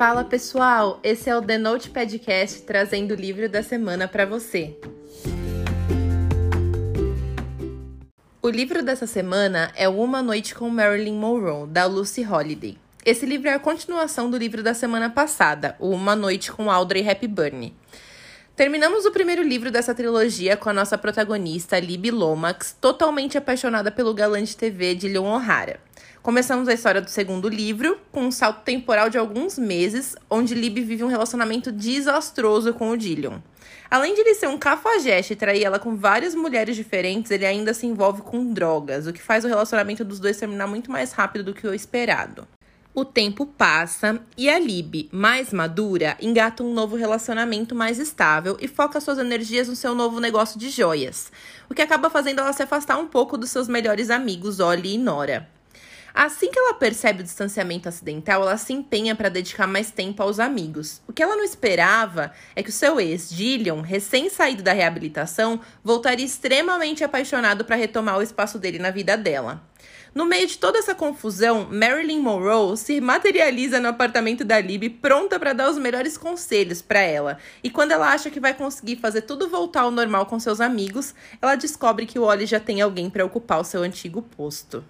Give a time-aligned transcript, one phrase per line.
[0.00, 4.74] Fala pessoal, esse é o The Note Podcast trazendo o livro da semana para você.
[8.40, 12.78] O livro dessa semana é Uma Noite com Marilyn Monroe, da Lucy Holiday.
[13.04, 17.74] Esse livro é a continuação do livro da semana passada, Uma Noite com Audrey Hepburn.
[18.60, 24.12] Terminamos o primeiro livro dessa trilogia com a nossa protagonista, Libby Lomax, totalmente apaixonada pelo
[24.12, 25.80] galã de TV de Leon O'Hara.
[26.22, 30.82] Começamos a história do segundo livro, com um salto temporal de alguns meses, onde Libby
[30.82, 33.38] vive um relacionamento desastroso com o Dillion.
[33.90, 37.72] Além de ele ser um cafajeste e trair ela com várias mulheres diferentes, ele ainda
[37.72, 41.44] se envolve com drogas, o que faz o relacionamento dos dois terminar muito mais rápido
[41.44, 42.46] do que o esperado.
[42.92, 48.66] O tempo passa e a Lib, mais madura, engata um novo relacionamento mais estável e
[48.66, 51.30] foca suas energias no seu novo negócio de joias,
[51.68, 54.98] o que acaba fazendo ela se afastar um pouco dos seus melhores amigos, Ollie e
[54.98, 55.48] Nora.
[56.12, 60.40] Assim que ela percebe o distanciamento acidental, ela se empenha para dedicar mais tempo aos
[60.40, 61.00] amigos.
[61.06, 66.26] O que ela não esperava é que o seu ex, Gillian, recém-saído da reabilitação, voltaria
[66.26, 69.62] extremamente apaixonado para retomar o espaço dele na vida dela.
[70.12, 75.38] No meio de toda essa confusão, Marilyn Monroe se materializa no apartamento da Libby, pronta
[75.38, 77.38] para dar os melhores conselhos para ela.
[77.62, 81.14] E quando ela acha que vai conseguir fazer tudo voltar ao normal com seus amigos,
[81.40, 84.84] ela descobre que o Ollie já tem alguém para ocupar o seu antigo posto.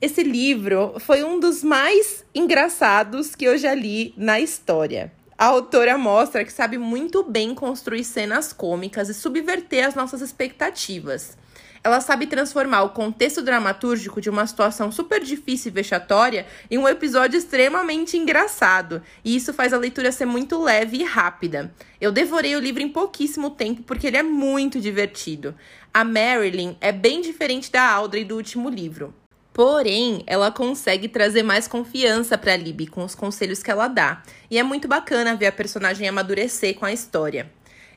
[0.00, 5.12] Esse livro foi um dos mais engraçados que eu já li na história.
[5.38, 11.38] A autora mostra que sabe muito bem construir cenas cômicas e subverter as nossas expectativas.
[11.86, 16.88] Ela sabe transformar o contexto dramatúrgico de uma situação super difícil e vexatória em um
[16.88, 21.72] episódio extremamente engraçado, e isso faz a leitura ser muito leve e rápida.
[22.00, 25.54] Eu devorei o livro em pouquíssimo tempo porque ele é muito divertido.
[25.94, 29.14] A Marilyn é bem diferente da Audrey do último livro.
[29.52, 34.24] Porém, ela consegue trazer mais confiança para Libby com os conselhos que ela dá.
[34.50, 37.48] E é muito bacana ver a personagem amadurecer com a história.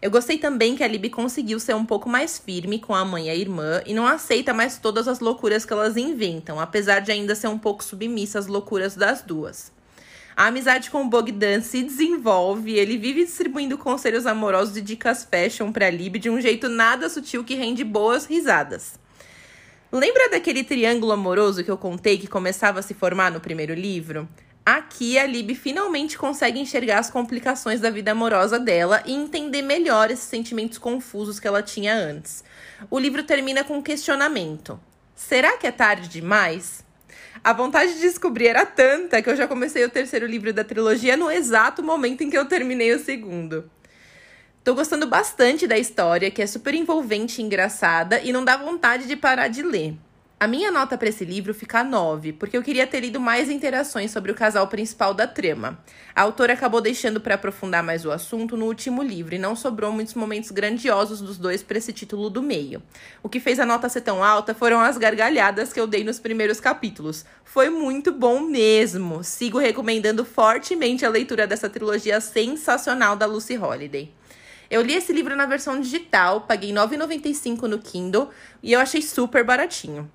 [0.02, 3.28] Eu gostei também que a Libby conseguiu ser um pouco mais firme com a mãe
[3.28, 7.12] e a irmã e não aceita mais todas as loucuras que elas inventam, apesar de
[7.12, 9.74] ainda ser um pouco submissa às loucuras das duas.
[10.38, 15.70] A amizade com o Bogdan se desenvolve ele vive distribuindo conselhos amorosos e dicas fashion
[15.70, 18.98] para Libby de um jeito nada sutil que rende boas risadas.
[19.92, 24.30] Lembra daquele triângulo amoroso que eu contei que começava a se formar no primeiro livro?
[24.66, 30.12] Aqui a Lib finalmente consegue enxergar as complicações da vida amorosa dela e entender melhor
[30.12, 32.44] esses sentimentos confusos que ela tinha antes.
[32.90, 34.80] O livro termina com um questionamento:
[35.16, 36.86] será que é tarde demais?
[37.44, 41.16] A vontade de descobrir era tanta que eu já comecei o terceiro livro da trilogia
[41.16, 43.69] no exato momento em que eu terminei o segundo.
[44.64, 49.08] Tô gostando bastante da história, que é super envolvente e engraçada e não dá vontade
[49.08, 49.96] de parar de ler.
[50.41, 54.09] A minha nota para esse livro fica 9, porque eu queria ter lido mais interações
[54.09, 55.77] sobre o casal principal da trama.
[56.16, 59.91] A autora acabou deixando para aprofundar mais o assunto no último livro e não sobrou
[59.91, 62.81] muitos momentos grandiosos dos dois para esse título do meio.
[63.22, 66.19] O que fez a nota ser tão alta foram as gargalhadas que eu dei nos
[66.22, 67.25] primeiros capítulos.
[67.44, 69.25] Foi muito bom mesmo.
[69.25, 74.09] Sigo recomendando fortemente a leitura dessa trilogia sensacional da Lucy Holiday.
[74.69, 78.29] Eu li esse livro na versão digital, paguei R$ 9,95 no Kindle
[78.63, 80.09] e eu achei super baratinho.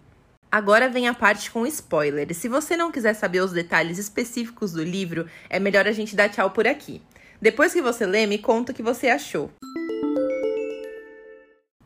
[0.54, 2.32] Agora vem a parte com spoiler.
[2.32, 6.28] Se você não quiser saber os detalhes específicos do livro, é melhor a gente dar
[6.28, 7.03] tchau por aqui.
[7.42, 9.50] Depois que você lê, me conta o que você achou.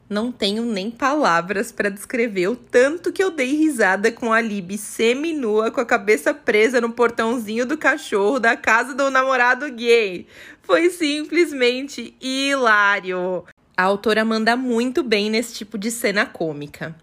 [0.07, 4.77] Não tenho nem palavras para descrever o tanto que eu dei risada com a Lib
[4.77, 10.27] semi-nua com a cabeça presa no portãozinho do cachorro da casa do namorado gay.
[10.61, 13.47] Foi simplesmente hilário.
[13.75, 16.95] A autora manda muito bem nesse tipo de cena cômica.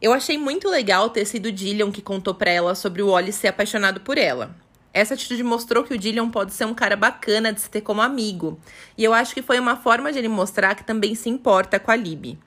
[0.00, 3.48] Eu achei muito legal ter sido Dillion que contou para ela sobre o Wally ser
[3.48, 4.54] apaixonado por ela.
[4.92, 8.00] Essa atitude mostrou que o Dillion pode ser um cara bacana de se ter como
[8.00, 8.58] amigo.
[8.96, 11.90] E eu acho que foi uma forma de ele mostrar que também se importa com
[11.90, 12.38] a Libby.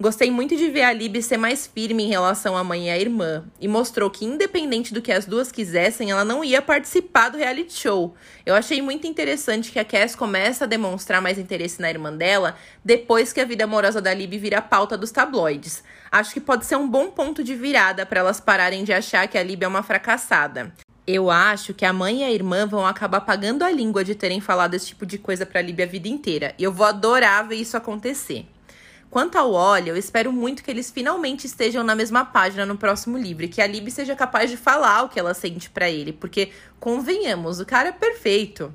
[0.00, 2.96] Gostei muito de ver a Libby ser mais firme em relação à mãe e à
[2.96, 7.36] irmã, e mostrou que, independente do que as duas quisessem, ela não ia participar do
[7.36, 8.14] reality show.
[8.46, 12.54] Eu achei muito interessante que a Cass começa a demonstrar mais interesse na irmã dela
[12.84, 15.82] depois que a vida amorosa da Libby vira pauta dos tabloides.
[16.12, 19.36] Acho que pode ser um bom ponto de virada para elas pararem de achar que
[19.36, 20.72] a Libby é uma fracassada.
[21.08, 24.40] Eu acho que a mãe e a irmã vão acabar pagando a língua de terem
[24.40, 26.54] falado esse tipo de coisa pra Libby a vida inteira.
[26.56, 28.46] E eu vou adorar ver isso acontecer.
[29.10, 33.16] Quanto ao Olha, eu espero muito que eles finalmente estejam na mesma página no próximo
[33.16, 36.12] livro e que a Libby seja capaz de falar o que ela sente para ele,
[36.12, 38.72] porque convenhamos, o cara é perfeito.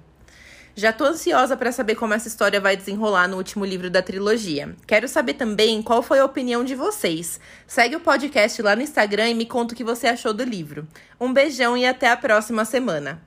[0.76, 4.76] Já tô ansiosa para saber como essa história vai desenrolar no último livro da trilogia.
[4.88, 7.40] Quero saber também qual foi a opinião de vocês.
[7.68, 10.88] Segue o podcast lá no Instagram e me conta o que você achou do livro.
[11.22, 13.22] Um beijão e até a próxima semana.